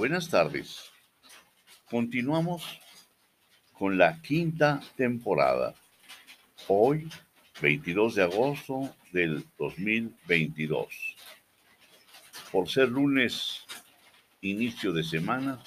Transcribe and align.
Buenas 0.00 0.30
tardes. 0.30 0.90
Continuamos 1.90 2.80
con 3.74 3.98
la 3.98 4.22
quinta 4.22 4.80
temporada. 4.96 5.74
Hoy, 6.68 7.10
22 7.60 8.14
de 8.14 8.22
agosto 8.22 8.96
del 9.12 9.44
2022. 9.58 11.16
Por 12.50 12.70
ser 12.70 12.88
lunes, 12.88 13.66
inicio 14.40 14.94
de 14.94 15.04
semana, 15.04 15.62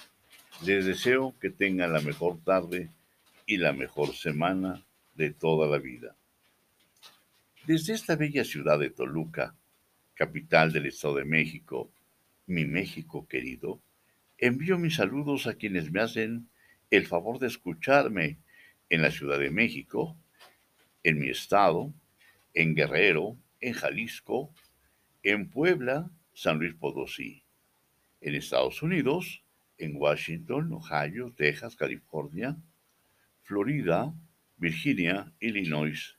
les 0.66 0.88
deseo 0.88 1.36
que 1.40 1.52
tengan 1.52 1.94
la 1.94 2.02
mejor 2.02 2.40
tarde 2.44 2.90
y 3.46 3.58
la 3.58 3.72
mejor 3.72 4.16
semana 4.16 4.84
de 5.14 5.30
toda 5.30 5.68
la 5.68 5.78
vida. 5.78 6.16
Desde 7.68 7.94
esta 7.94 8.16
bella 8.16 8.44
ciudad 8.44 8.80
de 8.80 8.90
Toluca, 8.90 9.54
capital 10.16 10.74
del 10.74 10.88
Estado 10.88 11.18
de 11.18 11.26
México, 11.26 11.92
mi 12.48 12.66
México 12.66 13.28
querido, 13.28 13.80
envío 14.46 14.78
mis 14.78 14.96
saludos 14.96 15.48
a 15.48 15.54
quienes 15.54 15.90
me 15.90 16.02
hacen 16.02 16.50
el 16.92 17.06
favor 17.06 17.40
de 17.40 17.48
escucharme 17.48 18.40
en 18.90 19.02
la 19.02 19.10
Ciudad 19.10 19.40
de 19.40 19.50
México, 19.50 20.18
en 21.02 21.18
mi 21.18 21.30
estado, 21.30 21.94
en 22.54 22.76
Guerrero, 22.76 23.38
en 23.62 23.72
Jalisco, 23.72 24.54
en 25.24 25.50
Puebla, 25.50 26.12
San 26.34 26.60
Luis 26.60 26.74
Potosí, 26.74 27.46
en 28.20 28.36
Estados 28.36 28.84
Unidos, 28.84 29.46
en 29.78 29.96
Washington, 29.96 30.74
Ohio, 30.74 31.34
Texas, 31.38 31.78
California, 31.78 32.58
Florida, 33.44 34.14
Virginia, 34.58 35.32
Illinois 35.40 36.18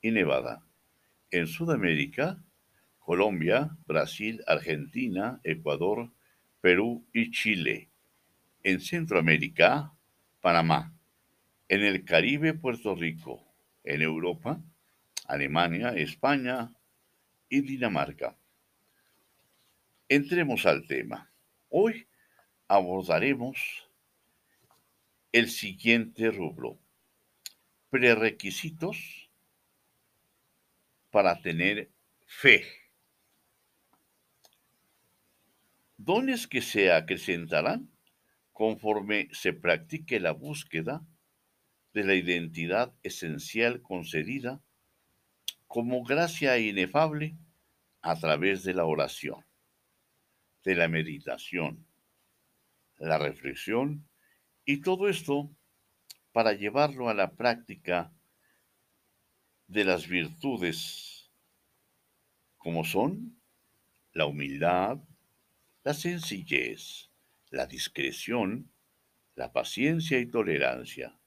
y 0.00 0.12
Nevada. 0.12 0.64
En 1.32 1.48
Sudamérica, 1.48 2.40
Colombia, 3.00 3.76
Brasil, 3.84 4.44
Argentina, 4.46 5.40
Ecuador, 5.42 6.12
Perú 6.64 7.06
y 7.12 7.30
Chile. 7.30 7.90
En 8.62 8.80
Centroamérica, 8.80 9.92
Panamá. 10.40 10.96
En 11.68 11.84
el 11.84 12.06
Caribe, 12.06 12.54
Puerto 12.54 12.94
Rico. 12.94 13.44
En 13.84 14.00
Europa, 14.00 14.62
Alemania, 15.26 15.90
España 15.90 16.72
y 17.50 17.60
Dinamarca. 17.60 18.38
Entremos 20.08 20.64
al 20.64 20.86
tema. 20.86 21.30
Hoy 21.68 22.08
abordaremos 22.66 23.86
el 25.32 25.50
siguiente 25.50 26.30
rubro. 26.30 26.78
Prerequisitos 27.90 29.28
para 31.10 31.42
tener 31.42 31.90
fe. 32.24 32.83
Dones 35.96 36.46
que 36.46 36.60
se 36.60 36.92
acrecentarán 36.92 37.90
conforme 38.52 39.28
se 39.32 39.52
practique 39.52 40.20
la 40.20 40.32
búsqueda 40.32 41.06
de 41.92 42.04
la 42.04 42.14
identidad 42.14 42.92
esencial 43.02 43.80
concedida 43.82 44.60
como 45.66 46.04
gracia 46.04 46.58
inefable 46.58 47.36
a 48.02 48.16
través 48.16 48.64
de 48.64 48.74
la 48.74 48.84
oración, 48.84 49.44
de 50.64 50.74
la 50.74 50.88
meditación, 50.88 51.86
la 52.98 53.18
reflexión 53.18 54.08
y 54.64 54.80
todo 54.80 55.08
esto 55.08 55.50
para 56.32 56.52
llevarlo 56.52 57.08
a 57.08 57.14
la 57.14 57.32
práctica 57.32 58.12
de 59.68 59.84
las 59.84 60.08
virtudes 60.08 61.30
como 62.58 62.84
son 62.84 63.40
la 64.12 64.26
humildad, 64.26 64.98
la 65.84 65.92
sencillez, 65.92 67.10
la 67.50 67.66
discreción, 67.66 68.72
la 69.36 69.52
paciencia 69.52 70.18
y 70.18 70.26
tolerancia. 70.26 71.18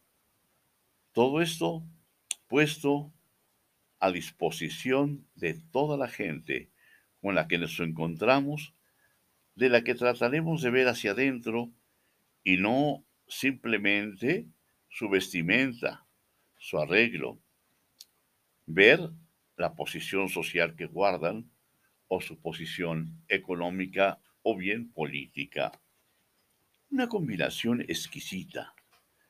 Todo 1.11 1.41
esto 1.41 1.83
puesto 2.47 3.13
a 3.99 4.11
disposición 4.11 5.27
de 5.35 5.53
toda 5.71 5.95
la 5.95 6.07
gente 6.07 6.71
con 7.21 7.35
la 7.35 7.47
que 7.47 7.59
nos 7.59 7.79
encontramos, 7.79 8.73
de 9.55 9.69
la 9.69 9.83
que 9.83 9.93
trataremos 9.93 10.61
de 10.63 10.71
ver 10.71 10.87
hacia 10.87 11.11
adentro 11.11 11.71
y 12.43 12.57
no 12.57 13.05
simplemente 13.27 14.47
su 14.89 15.07
vestimenta, 15.09 16.07
su 16.57 16.79
arreglo, 16.79 17.39
ver 18.65 19.11
la 19.55 19.75
posición 19.75 20.29
social 20.29 20.75
que 20.75 20.85
guardan 20.85 21.51
o 22.07 22.21
su 22.21 22.39
posición 22.39 23.23
económica 23.27 24.19
o 24.43 24.55
bien 24.55 24.91
política. 24.91 25.71
Una 26.89 27.09
combinación 27.09 27.81
exquisita. 27.81 28.73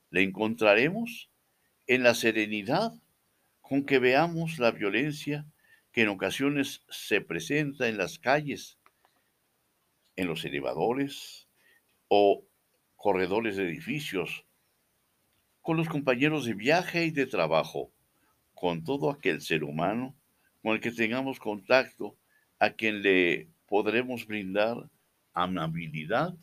La 0.09 0.21
encontraremos 0.21 1.29
en 1.87 2.03
la 2.03 2.13
serenidad 2.13 2.93
con 3.61 3.85
que 3.85 3.99
veamos 3.99 4.59
la 4.59 4.71
violencia 4.71 5.45
que 5.91 6.03
en 6.03 6.09
ocasiones 6.09 6.83
se 6.89 7.21
presenta 7.21 7.87
en 7.87 7.97
las 7.97 8.19
calles, 8.19 8.77
en 10.15 10.27
los 10.27 10.45
elevadores 10.45 11.47
o 12.07 12.45
corredores 12.95 13.57
de 13.57 13.63
edificios, 13.63 14.45
con 15.61 15.77
los 15.77 15.89
compañeros 15.89 16.45
de 16.45 16.53
viaje 16.53 17.05
y 17.05 17.11
de 17.11 17.25
trabajo, 17.25 17.91
con 18.53 18.83
todo 18.83 19.09
aquel 19.09 19.41
ser 19.41 19.63
humano 19.63 20.15
con 20.67 20.75
el 20.75 20.81
que 20.81 20.91
tengamos 20.91 21.39
contacto, 21.39 22.17
a 22.59 22.71
quien 22.71 23.01
le 23.01 23.47
podremos 23.67 24.27
brindar 24.27 24.89
amabilidad 25.43 26.35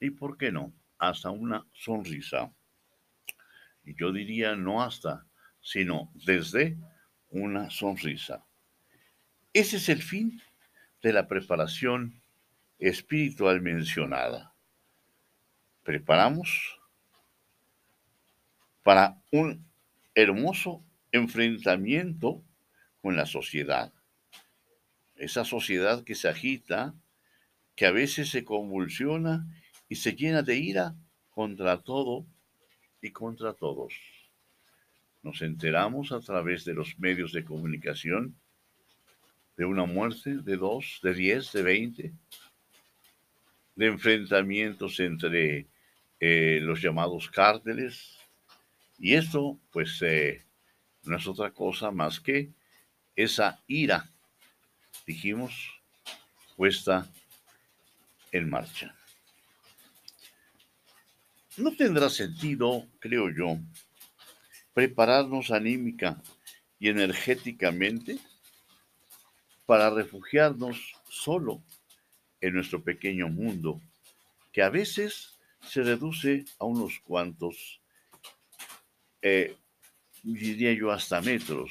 y, 0.00 0.10
¿por 0.10 0.36
qué 0.36 0.52
no?, 0.52 0.72
hasta 0.98 1.30
una 1.30 1.66
sonrisa. 1.72 2.52
Y 3.84 3.94
yo 3.94 4.12
diría 4.12 4.54
no 4.54 4.82
hasta, 4.82 5.26
sino 5.60 6.10
desde 6.14 6.78
una 7.30 7.70
sonrisa. 7.70 8.44
Ese 9.52 9.78
es 9.78 9.88
el 9.88 10.02
fin 10.02 10.40
de 11.02 11.12
la 11.12 11.26
preparación 11.26 12.20
espiritual 12.78 13.60
mencionada. 13.60 14.54
Preparamos 15.82 16.78
para 18.82 19.20
un 19.30 19.66
hermoso 20.14 20.84
enfrentamiento 21.12 22.44
con 23.00 23.16
la 23.16 23.26
sociedad. 23.26 23.92
Esa 25.16 25.44
sociedad 25.44 26.04
que 26.04 26.14
se 26.14 26.28
agita, 26.28 26.94
que 27.80 27.86
a 27.86 27.92
veces 27.92 28.28
se 28.28 28.44
convulsiona 28.44 29.46
y 29.88 29.94
se 29.94 30.12
llena 30.12 30.42
de 30.42 30.54
ira 30.54 30.94
contra 31.30 31.80
todo 31.80 32.26
y 33.00 33.10
contra 33.10 33.54
todos. 33.54 33.94
Nos 35.22 35.40
enteramos 35.40 36.12
a 36.12 36.20
través 36.20 36.66
de 36.66 36.74
los 36.74 36.98
medios 36.98 37.32
de 37.32 37.42
comunicación 37.42 38.36
de 39.56 39.64
una 39.64 39.86
muerte 39.86 40.42
de 40.42 40.58
dos, 40.58 41.00
de 41.02 41.14
diez, 41.14 41.52
de 41.52 41.62
veinte, 41.62 42.12
de 43.76 43.86
enfrentamientos 43.86 45.00
entre 45.00 45.66
eh, 46.20 46.58
los 46.60 46.82
llamados 46.82 47.30
cárteles. 47.30 48.18
Y 48.98 49.14
esto, 49.14 49.58
pues, 49.72 50.02
eh, 50.02 50.44
no 51.04 51.16
es 51.16 51.26
otra 51.26 51.50
cosa 51.50 51.90
más 51.90 52.20
que 52.20 52.50
esa 53.16 53.64
ira, 53.66 54.12
dijimos, 55.06 55.80
puesta 56.58 57.10
en 58.32 58.48
marcha. 58.48 58.94
No 61.56 61.74
tendrá 61.74 62.08
sentido, 62.08 62.86
creo 63.00 63.28
yo, 63.30 63.58
prepararnos 64.72 65.50
anímica 65.50 66.22
y 66.78 66.88
energéticamente 66.88 68.18
para 69.66 69.90
refugiarnos 69.90 70.94
solo 71.08 71.62
en 72.40 72.54
nuestro 72.54 72.82
pequeño 72.82 73.28
mundo, 73.28 73.80
que 74.52 74.62
a 74.62 74.70
veces 74.70 75.38
se 75.60 75.82
reduce 75.82 76.44
a 76.58 76.64
unos 76.64 77.00
cuantos, 77.00 77.80
eh, 79.22 79.54
diría 80.22 80.72
yo, 80.72 80.90
hasta 80.90 81.20
metros, 81.20 81.70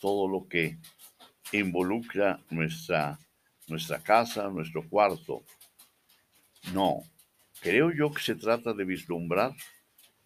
todo 0.00 0.28
lo 0.28 0.48
que 0.48 0.78
involucra 1.52 2.40
nuestra, 2.50 3.18
nuestra 3.66 3.98
casa, 4.02 4.48
nuestro 4.48 4.88
cuarto, 4.88 5.44
no, 6.72 7.02
creo 7.60 7.90
yo 7.92 8.10
que 8.10 8.22
se 8.22 8.34
trata 8.34 8.72
de 8.72 8.84
vislumbrar 8.84 9.54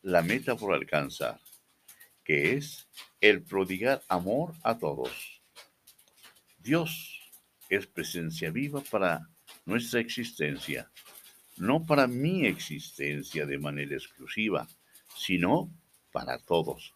la 0.02 0.22
meta 0.22 0.56
por 0.56 0.74
alcanzar, 0.74 1.40
que 2.24 2.54
es 2.54 2.88
el 3.20 3.42
prodigar 3.42 4.02
amor 4.08 4.54
a 4.62 4.78
todos. 4.78 5.40
Dios 6.58 7.20
es 7.68 7.86
presencia 7.86 8.50
viva 8.50 8.82
para 8.90 9.28
nuestra 9.64 10.00
existencia, 10.00 10.90
no 11.56 11.84
para 11.84 12.06
mi 12.06 12.46
existencia 12.46 13.46
de 13.46 13.58
manera 13.58 13.94
exclusiva, 13.94 14.66
sino 15.16 15.70
para 16.10 16.38
todos. 16.38 16.94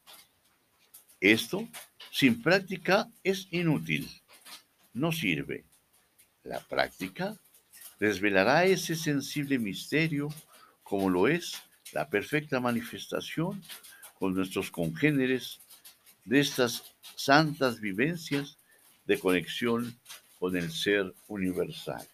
Esto, 1.20 1.68
sin 2.10 2.42
práctica, 2.42 3.10
es 3.22 3.48
inútil, 3.50 4.08
no 4.92 5.12
sirve. 5.12 5.64
La 6.42 6.60
práctica 6.60 7.36
desvelará 7.98 8.64
ese 8.64 8.94
sensible 8.94 9.58
misterio 9.58 10.28
como 10.82 11.10
lo 11.10 11.28
es 11.28 11.62
la 11.92 12.08
perfecta 12.08 12.60
manifestación 12.60 13.62
con 14.18 14.34
nuestros 14.34 14.70
congéneres 14.70 15.60
de 16.24 16.40
estas 16.40 16.94
santas 17.14 17.80
vivencias 17.80 18.58
de 19.06 19.18
conexión 19.18 19.98
con 20.38 20.56
el 20.56 20.70
ser 20.70 21.14
universal. 21.28 22.06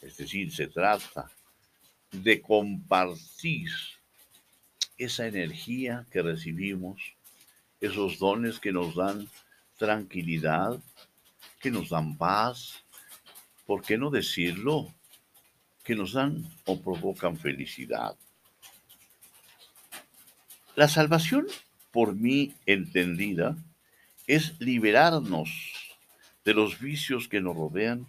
Es 0.00 0.16
decir, 0.16 0.52
se 0.52 0.68
trata 0.68 1.30
de 2.12 2.40
compartir 2.40 3.68
esa 4.96 5.26
energía 5.26 6.06
que 6.10 6.22
recibimos, 6.22 7.00
esos 7.80 8.18
dones 8.18 8.58
que 8.58 8.72
nos 8.72 8.94
dan 8.94 9.28
tranquilidad, 9.76 10.80
que 11.60 11.70
nos 11.70 11.90
dan 11.90 12.16
paz, 12.16 12.84
¿por 13.66 13.82
qué 13.82 13.98
no 13.98 14.10
decirlo? 14.10 14.94
Que 15.84 15.94
nos 15.94 16.12
dan 16.12 16.44
o 16.64 16.80
provocan 16.80 17.36
felicidad. 17.36 18.16
La 20.74 20.88
salvación, 20.88 21.46
por 21.90 22.14
mí 22.14 22.54
entendida, 22.66 23.56
es 24.26 24.58
liberarnos 24.60 25.50
de 26.44 26.54
los 26.54 26.78
vicios 26.80 27.28
que 27.28 27.40
nos 27.40 27.56
rodean 27.56 28.06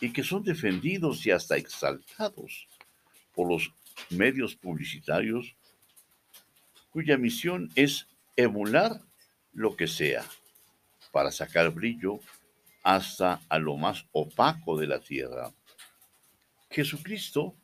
y 0.00 0.12
que 0.12 0.22
son 0.22 0.42
defendidos 0.42 1.26
y 1.26 1.30
hasta 1.30 1.56
exaltados 1.56 2.68
por 3.34 3.48
los 3.48 3.72
medios 4.10 4.54
publicitarios 4.54 5.56
cuya 6.90 7.16
misión 7.16 7.70
es 7.74 8.06
emular 8.36 9.00
lo 9.52 9.76
que 9.76 9.86
sea 9.86 10.24
para 11.10 11.30
sacar 11.30 11.70
brillo 11.70 12.20
hasta 12.88 13.42
a 13.50 13.58
lo 13.58 13.76
más 13.76 14.06
opaco 14.12 14.78
de 14.78 14.86
la 14.86 14.98
tierra. 14.98 15.52
Jesucristo 16.70 17.54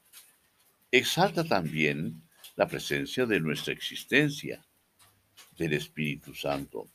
exalta 0.90 1.42
también 1.44 2.22
la 2.56 2.68
presencia 2.68 3.24
de 3.24 3.40
nuestra 3.40 3.72
existencia, 3.72 4.62
del 5.56 5.72
Espíritu 5.72 6.34
Santo. 6.34 6.88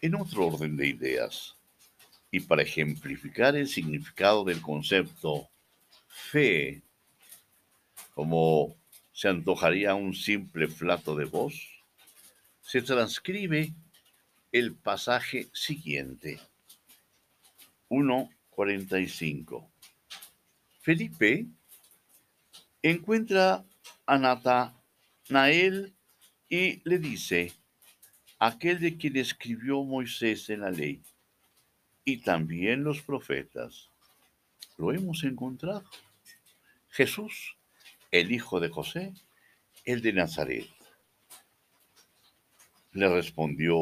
En 0.00 0.14
otro 0.14 0.46
orden 0.46 0.74
de 0.74 0.88
ideas, 0.88 1.54
y 2.30 2.40
para 2.40 2.62
ejemplificar 2.62 3.56
el 3.56 3.68
significado 3.68 4.42
del 4.42 4.62
concepto 4.62 5.50
fe, 6.08 6.80
como 8.14 8.74
se 9.12 9.28
antojaría 9.28 9.94
un 9.94 10.14
simple 10.14 10.66
flato 10.66 11.14
de 11.14 11.26
voz, 11.26 11.62
se 12.62 12.80
transcribe 12.80 13.74
el 14.50 14.74
pasaje 14.74 15.50
siguiente. 15.52 16.40
1.45. 17.92 19.68
Felipe 20.80 21.46
encuentra 22.82 23.66
a 24.06 24.18
Natanael 24.18 25.92
y 26.48 26.80
le 26.88 26.98
dice, 26.98 27.52
aquel 28.38 28.80
de 28.80 28.96
quien 28.96 29.18
escribió 29.18 29.84
Moisés 29.84 30.48
en 30.48 30.62
la 30.62 30.70
ley 30.70 31.02
y 32.06 32.16
también 32.16 32.82
los 32.82 33.02
profetas, 33.02 33.90
lo 34.78 34.90
hemos 34.92 35.22
encontrado. 35.24 35.84
Jesús, 36.88 37.58
el 38.10 38.32
hijo 38.32 38.58
de 38.58 38.70
José, 38.70 39.12
el 39.84 40.00
de 40.00 40.14
Nazaret. 40.14 40.66
Le 42.92 43.08
respondió 43.08 43.76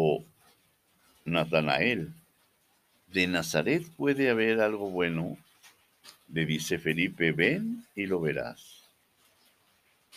Natanael, 1.24 2.19
¿de 3.12 3.26
Nazaret 3.26 3.84
puede 3.96 4.30
haber 4.30 4.60
algo 4.60 4.90
bueno? 4.90 5.36
Le 6.28 6.46
dice 6.46 6.78
Felipe, 6.78 7.32
ven 7.32 7.84
y 7.96 8.06
lo 8.06 8.20
verás. 8.20 8.84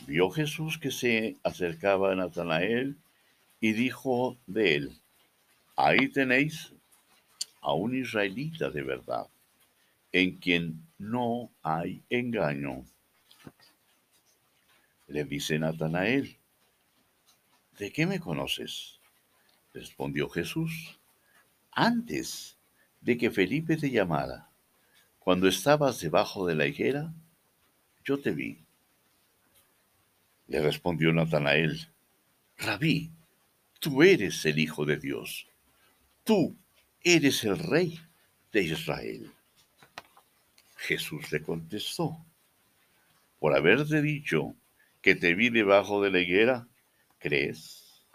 Vio 0.06 0.30
Jesús 0.30 0.78
que 0.78 0.92
se 0.92 1.38
acercaba 1.44 2.12
a 2.12 2.16
Natanael 2.16 2.96
y 3.60 3.74
dijo 3.74 4.38
de 4.46 4.76
él, 4.76 5.02
ahí 5.76 6.08
tenéis 6.10 6.74
a 7.62 7.74
un 7.74 7.96
israelita 7.96 8.70
de 8.70 8.84
verdad, 8.84 9.28
en 10.12 10.38
quien 10.38 10.86
no 11.00 11.50
hay 11.64 12.04
engaño. 12.10 12.86
Le 15.08 15.24
dice 15.24 15.58
Natanael, 15.58 16.38
¿de 17.80 17.92
qué 17.92 18.06
me 18.06 18.20
conoces? 18.20 19.00
Respondió 19.74 20.30
Jesús, 20.30 21.00
antes 21.72 22.58
de 23.04 23.18
que 23.18 23.30
Felipe 23.30 23.76
te 23.76 23.90
llamara, 23.90 24.50
cuando 25.20 25.48
estabas 25.48 26.00
debajo 26.00 26.48
de 26.48 26.56
la 26.56 26.66
higuera, 26.66 27.14
yo 28.04 28.20
te 28.20 28.32
vi. 28.32 28.64
Le 30.48 30.62
respondió 30.62 31.12
Natanael, 31.12 31.88
Rabí, 32.58 33.12
tú 33.80 34.04
eres 34.04 34.46
el 34.46 34.60
Hijo 34.60 34.86
de 34.86 34.98
Dios, 34.98 35.48
tú 36.24 36.56
eres 37.04 37.44
el 37.44 37.58
Rey 37.58 38.00
de 38.54 38.64
Israel. 38.64 39.32
Jesús 40.78 41.30
le 41.32 41.42
contestó, 41.42 42.18
por 43.40 43.56
haberte 43.56 44.02
dicho 44.02 44.56
que 45.02 45.16
te 45.16 45.36
vi 45.36 45.50
debajo 45.50 46.02
de 46.02 46.12
la 46.12 46.20
higuera, 46.20 46.68
¿crees? 47.20 48.06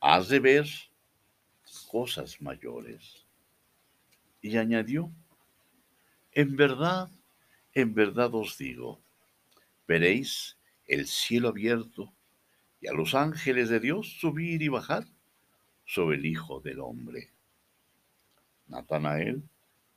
Has 0.00 0.28
de 0.28 0.38
ver 0.38 0.87
cosas 1.88 2.40
mayores. 2.40 3.26
Y 4.40 4.56
añadió, 4.56 5.10
en 6.32 6.54
verdad, 6.54 7.08
en 7.72 7.94
verdad 7.94 8.34
os 8.34 8.56
digo, 8.58 9.00
veréis 9.86 10.56
el 10.86 11.06
cielo 11.06 11.48
abierto 11.48 12.12
y 12.80 12.86
a 12.86 12.92
los 12.92 13.14
ángeles 13.14 13.68
de 13.70 13.80
Dios 13.80 14.18
subir 14.20 14.62
y 14.62 14.68
bajar 14.68 15.04
sobre 15.84 16.18
el 16.18 16.26
Hijo 16.26 16.60
del 16.60 16.80
Hombre. 16.80 17.30
Natanael, 18.68 19.42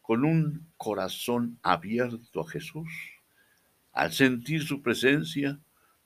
con 0.02 0.24
un 0.26 0.68
corazón 0.78 1.60
abierto 1.62 2.42
a 2.42 2.50
Jesús, 2.50 2.90
al 3.92 4.14
sentir 4.14 4.64
su 4.64 4.82
presencia, 4.82 5.60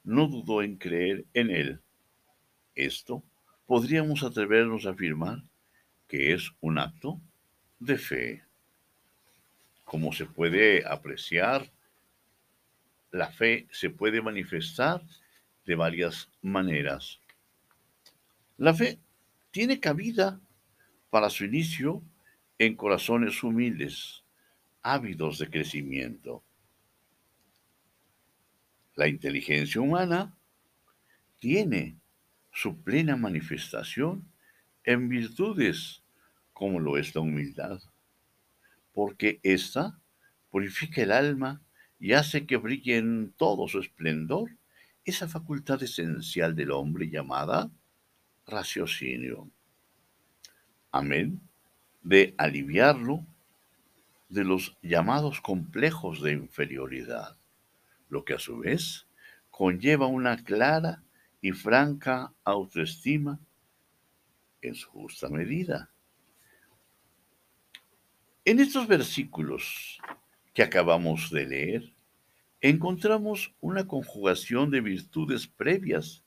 no 0.03 0.27
dudó 0.27 0.63
en 0.63 0.77
creer 0.77 1.25
en 1.33 1.51
él. 1.51 1.79
Esto 2.73 3.23
podríamos 3.65 4.23
atrevernos 4.23 4.85
a 4.85 4.91
afirmar 4.91 5.43
que 6.07 6.33
es 6.33 6.51
un 6.61 6.77
acto 6.77 7.19
de 7.79 7.97
fe. 7.97 8.43
Como 9.83 10.11
se 10.13 10.25
puede 10.25 10.85
apreciar, 10.85 11.71
la 13.11 13.31
fe 13.31 13.67
se 13.71 13.89
puede 13.89 14.21
manifestar 14.21 15.01
de 15.65 15.75
varias 15.75 16.29
maneras. 16.41 17.19
La 18.57 18.73
fe 18.73 18.99
tiene 19.51 19.79
cabida 19.79 20.39
para 21.09 21.29
su 21.29 21.45
inicio 21.45 22.01
en 22.57 22.75
corazones 22.75 23.43
humildes, 23.43 24.23
ávidos 24.81 25.39
de 25.39 25.49
crecimiento. 25.49 26.43
La 28.95 29.07
inteligencia 29.07 29.81
humana 29.81 30.37
tiene 31.39 31.97
su 32.51 32.81
plena 32.81 33.17
manifestación 33.17 34.25
en 34.85 35.09
virtudes 35.09 36.03
como 36.53 36.79
lo 36.79 36.97
es 36.97 37.13
la 37.13 37.21
humildad, 37.21 37.81
porque 38.93 39.39
ésta 39.43 39.99
purifica 40.49 41.01
el 41.01 41.11
alma 41.11 41.61
y 41.99 42.13
hace 42.13 42.45
que 42.45 42.57
brille 42.57 42.97
en 42.97 43.33
todo 43.35 43.67
su 43.67 43.79
esplendor 43.79 44.51
esa 45.03 45.27
facultad 45.27 45.83
esencial 45.83 46.55
del 46.55 46.71
hombre 46.71 47.09
llamada 47.09 47.69
raciocinio. 48.47 49.49
Amén. 50.91 51.41
De 52.01 52.33
aliviarlo 52.37 53.25
de 54.29 54.43
los 54.43 54.77
llamados 54.81 55.41
complejos 55.41 56.21
de 56.21 56.31
inferioridad, 56.31 57.37
lo 58.09 58.23
que 58.23 58.33
a 58.33 58.39
su 58.39 58.59
vez 58.59 59.07
conlleva 59.51 60.07
una 60.07 60.43
clara 60.43 61.03
y 61.41 61.51
franca 61.51 62.33
autoestima 62.43 63.39
en 64.67 64.75
su 64.75 64.89
justa 64.89 65.29
medida. 65.29 65.91
En 68.43 68.59
estos 68.59 68.87
versículos 68.87 69.99
que 70.53 70.63
acabamos 70.63 71.31
de 71.31 71.45
leer, 71.45 71.93
encontramos 72.61 73.53
una 73.59 73.87
conjugación 73.87 74.71
de 74.71 74.81
virtudes 74.81 75.47
previas 75.47 76.23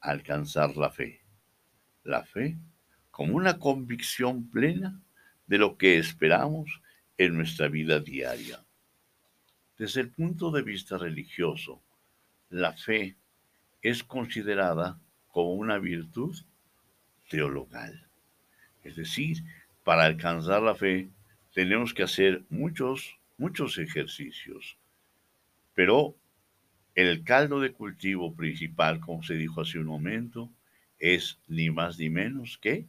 a 0.00 0.10
alcanzar 0.10 0.76
la 0.76 0.90
fe. 0.90 1.22
La 2.04 2.24
fe 2.24 2.56
como 3.10 3.34
una 3.34 3.58
convicción 3.58 4.48
plena 4.48 5.02
de 5.46 5.58
lo 5.58 5.76
que 5.76 5.98
esperamos 5.98 6.80
en 7.16 7.34
nuestra 7.34 7.66
vida 7.68 7.98
diaria. 7.98 8.64
Desde 9.76 10.00
el 10.02 10.10
punto 10.10 10.50
de 10.52 10.62
vista 10.62 10.98
religioso, 10.98 11.82
la 12.48 12.72
fe 12.72 13.16
es 13.82 14.04
considerada 14.04 15.00
como 15.28 15.54
una 15.54 15.78
virtud 15.78 16.36
teologal. 17.28 18.08
Es 18.82 18.96
decir, 18.96 19.38
para 19.84 20.04
alcanzar 20.04 20.62
la 20.62 20.74
fe 20.74 21.10
tenemos 21.54 21.94
que 21.94 22.02
hacer 22.02 22.44
muchos, 22.48 23.18
muchos 23.36 23.78
ejercicios. 23.78 24.76
Pero 25.74 26.16
el 26.94 27.22
caldo 27.22 27.60
de 27.60 27.72
cultivo 27.72 28.34
principal, 28.34 29.00
como 29.00 29.22
se 29.22 29.34
dijo 29.34 29.60
hace 29.60 29.78
un 29.78 29.86
momento, 29.86 30.50
es 30.98 31.38
ni 31.46 31.70
más 31.70 31.98
ni 31.98 32.10
menos 32.10 32.58
que 32.58 32.86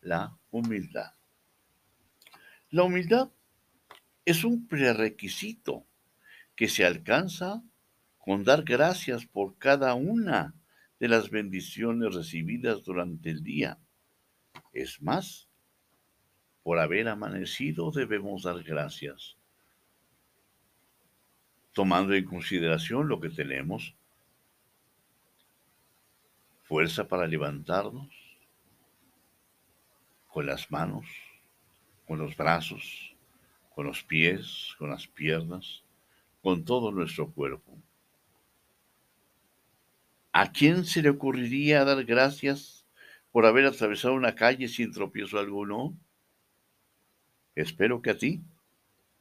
la 0.00 0.36
humildad. 0.50 1.12
La 2.70 2.82
humildad 2.82 3.30
es 4.24 4.44
un 4.44 4.66
prerequisito 4.66 5.84
que 6.56 6.68
se 6.68 6.84
alcanza 6.84 7.62
con 8.18 8.44
dar 8.44 8.62
gracias 8.62 9.26
por 9.26 9.58
cada 9.58 9.94
una 9.94 10.54
de 11.02 11.08
las 11.08 11.30
bendiciones 11.30 12.14
recibidas 12.14 12.84
durante 12.84 13.28
el 13.28 13.42
día. 13.42 13.76
Es 14.72 15.02
más, 15.02 15.48
por 16.62 16.78
haber 16.78 17.08
amanecido 17.08 17.90
debemos 17.90 18.44
dar 18.44 18.62
gracias, 18.62 19.36
tomando 21.72 22.14
en 22.14 22.24
consideración 22.24 23.08
lo 23.08 23.18
que 23.18 23.30
tenemos, 23.30 23.96
fuerza 26.62 27.08
para 27.08 27.26
levantarnos, 27.26 28.14
con 30.28 30.46
las 30.46 30.70
manos, 30.70 31.06
con 32.06 32.20
los 32.20 32.36
brazos, 32.36 33.12
con 33.74 33.86
los 33.86 34.04
pies, 34.04 34.72
con 34.78 34.90
las 34.90 35.08
piernas, 35.08 35.82
con 36.40 36.64
todo 36.64 36.92
nuestro 36.92 37.28
cuerpo. 37.28 37.76
¿A 40.34 40.50
quién 40.50 40.86
se 40.86 41.02
le 41.02 41.10
ocurriría 41.10 41.84
dar 41.84 42.04
gracias 42.04 42.86
por 43.32 43.44
haber 43.44 43.66
atravesado 43.66 44.14
una 44.14 44.34
calle 44.34 44.66
sin 44.66 44.90
tropiezo 44.90 45.38
alguno? 45.38 45.94
Espero 47.54 48.00
que 48.00 48.10
a 48.10 48.16
ti, 48.16 48.42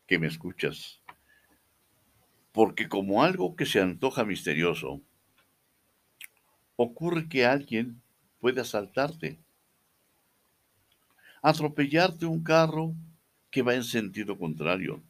que 0.08 0.18
me 0.20 0.28
escuchas, 0.28 1.02
porque 2.54 2.88
como 2.88 3.24
algo 3.24 3.58
que 3.58 3.66
se 3.66 3.82
antoja 3.82 4.24
misterioso, 4.24 5.02
ocurre 6.78 7.28
que 7.28 7.46
alguien 7.46 8.02
puede 8.40 8.62
asaltarte. 8.62 9.38
Atropellarte 11.42 12.26
un 12.26 12.42
carro 12.42 12.96
que 13.50 13.64
va 13.64 13.76
en 13.76 13.84
sentido 13.84 14.38
contrario, 14.38 15.04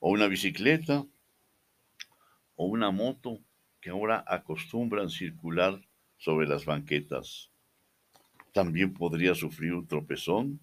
o 0.00 0.10
una 0.10 0.26
bicicleta, 0.26 1.06
o 2.56 2.66
una 2.66 2.90
moto 2.90 3.38
que 3.82 3.90
ahora 3.90 4.24
acostumbran 4.28 5.10
circular 5.10 5.82
sobre 6.16 6.46
las 6.46 6.64
banquetas. 6.64 7.50
También 8.52 8.94
podría 8.94 9.34
sufrir 9.34 9.74
un 9.74 9.88
tropezón 9.88 10.60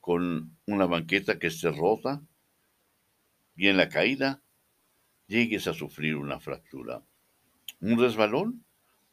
con 0.00 0.58
una 0.66 0.86
banqueta 0.86 1.38
que 1.38 1.46
esté 1.46 1.70
rota 1.70 2.20
y 3.54 3.68
en 3.68 3.76
la 3.76 3.88
caída 3.88 4.42
llegues 5.28 5.68
a 5.68 5.74
sufrir 5.74 6.16
una 6.16 6.40
fractura. 6.40 7.02
Un 7.80 8.00
resbalón 8.00 8.64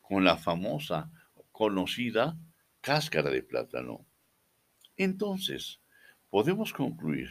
con 0.01 0.23
la 0.23 0.35
famosa, 0.37 1.11
conocida 1.51 2.35
cáscara 2.81 3.29
de 3.29 3.43
plátano. 3.43 4.03
Entonces, 4.97 5.79
podemos 6.31 6.73
concluir 6.73 7.29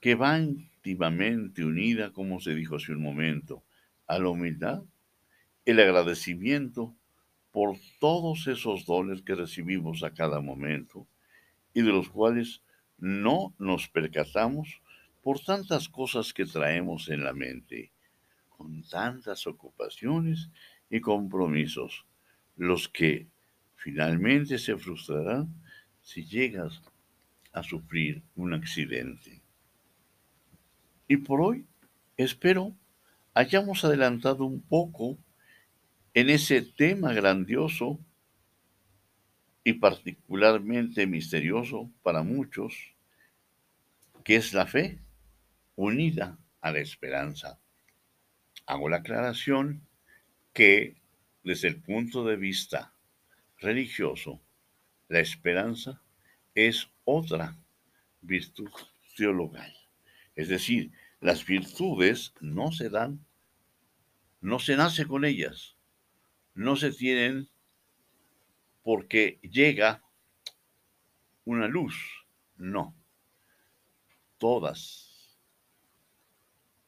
que 0.00 0.16
va 0.16 0.40
íntimamente 0.40 1.64
unida, 1.64 2.12
como 2.12 2.40
se 2.40 2.54
dijo 2.54 2.76
hace 2.76 2.92
un 2.92 3.02
momento, 3.02 3.62
a 4.08 4.18
la 4.18 4.28
humildad, 4.28 4.82
el 5.66 5.80
agradecimiento 5.80 6.94
por 7.50 7.76
todos 7.98 8.46
esos 8.46 8.86
dones 8.86 9.22
que 9.22 9.34
recibimos 9.34 10.04
a 10.04 10.14
cada 10.14 10.40
momento 10.40 11.06
y 11.74 11.82
de 11.82 11.90
los 11.90 12.08
cuales 12.08 12.62
no 12.98 13.52
nos 13.58 13.88
percatamos 13.88 14.80
por 15.22 15.40
tantas 15.40 15.88
cosas 15.88 16.32
que 16.32 16.46
traemos 16.46 17.08
en 17.08 17.24
la 17.24 17.32
mente, 17.32 17.90
con 18.48 18.82
tantas 18.84 19.46
ocupaciones 19.48 20.50
y 20.88 21.00
compromisos, 21.00 22.06
los 22.56 22.88
que 22.88 23.26
finalmente 23.74 24.58
se 24.58 24.76
frustrarán 24.76 25.52
si 26.00 26.24
llegas 26.24 26.80
a 27.52 27.64
sufrir 27.64 28.22
un 28.36 28.54
accidente. 28.54 29.42
Y 31.08 31.16
por 31.16 31.40
hoy 31.40 31.66
espero 32.16 32.72
hayamos 33.34 33.84
adelantado 33.84 34.44
un 34.44 34.60
poco 34.60 35.18
en 36.16 36.30
ese 36.30 36.62
tema 36.62 37.12
grandioso 37.12 38.00
y 39.62 39.74
particularmente 39.74 41.06
misterioso 41.06 41.90
para 42.02 42.22
muchos, 42.22 42.94
que 44.24 44.36
es 44.36 44.54
la 44.54 44.66
fe 44.66 44.98
unida 45.74 46.38
a 46.62 46.72
la 46.72 46.78
esperanza. 46.78 47.60
Hago 48.64 48.88
la 48.88 48.96
aclaración 48.96 49.86
que 50.54 50.96
desde 51.44 51.68
el 51.68 51.82
punto 51.82 52.24
de 52.24 52.36
vista 52.36 52.94
religioso, 53.58 54.40
la 55.08 55.20
esperanza 55.20 56.00
es 56.54 56.88
otra 57.04 57.58
virtud 58.22 58.70
teologal. 59.18 59.70
Es 60.34 60.48
decir, 60.48 60.92
las 61.20 61.44
virtudes 61.44 62.32
no 62.40 62.72
se 62.72 62.88
dan, 62.88 63.22
no 64.40 64.58
se 64.58 64.78
nace 64.78 65.04
con 65.04 65.26
ellas, 65.26 65.75
no 66.56 66.74
se 66.74 66.90
tienen 66.90 67.48
porque 68.82 69.38
llega 69.42 70.02
una 71.44 71.68
luz, 71.68 71.94
no. 72.56 72.94
Todas 74.38 75.38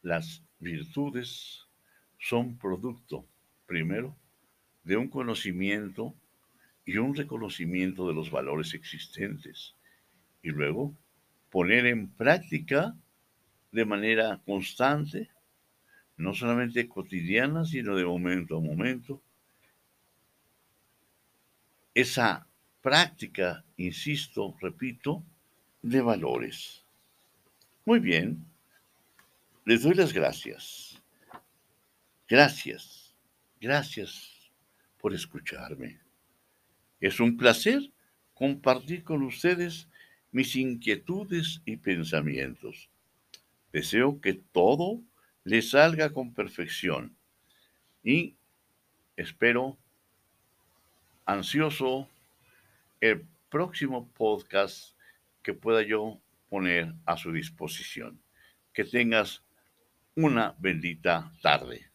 las 0.02 0.42
virtudes 0.58 1.66
son 2.18 2.56
producto, 2.56 3.26
primero, 3.66 4.16
de 4.84 4.96
un 4.96 5.08
conocimiento 5.08 6.14
y 6.86 6.96
un 6.96 7.14
reconocimiento 7.14 8.08
de 8.08 8.14
los 8.14 8.30
valores 8.30 8.72
existentes. 8.72 9.74
Y 10.42 10.48
luego 10.48 10.96
poner 11.50 11.84
en 11.86 12.08
práctica 12.08 12.96
de 13.70 13.84
manera 13.84 14.40
constante, 14.46 15.28
no 16.16 16.32
solamente 16.32 16.88
cotidiana, 16.88 17.66
sino 17.66 17.96
de 17.96 18.06
momento 18.06 18.56
a 18.56 18.60
momento, 18.60 19.22
esa 22.00 22.46
práctica, 22.80 23.64
insisto, 23.76 24.54
repito, 24.60 25.24
de 25.82 26.00
valores. 26.00 26.84
Muy 27.84 27.98
bien, 27.98 28.46
les 29.64 29.82
doy 29.82 29.94
las 29.94 30.12
gracias. 30.12 31.02
Gracias, 32.28 33.16
gracias 33.60 34.30
por 35.00 35.12
escucharme. 35.12 35.98
Es 37.00 37.18
un 37.18 37.36
placer 37.36 37.90
compartir 38.32 39.02
con 39.02 39.24
ustedes 39.24 39.88
mis 40.30 40.54
inquietudes 40.54 41.62
y 41.64 41.78
pensamientos. 41.78 42.88
Deseo 43.72 44.20
que 44.20 44.34
todo 44.34 45.02
les 45.42 45.70
salga 45.70 46.12
con 46.12 46.32
perfección 46.32 47.16
y 48.04 48.36
espero 49.16 49.76
ansioso 51.28 52.08
el 53.02 53.28
próximo 53.50 54.08
podcast 54.14 54.96
que 55.42 55.52
pueda 55.52 55.82
yo 55.82 56.18
poner 56.48 56.94
a 57.04 57.18
su 57.18 57.30
disposición. 57.32 58.18
Que 58.72 58.84
tengas 58.84 59.42
una 60.14 60.56
bendita 60.58 61.30
tarde. 61.42 61.90